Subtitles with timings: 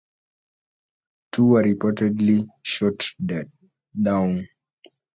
[1.31, 3.07] Two were reportedly shot
[4.01, 4.47] down.